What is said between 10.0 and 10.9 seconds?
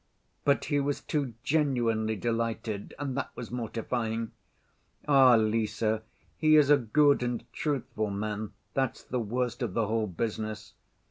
business.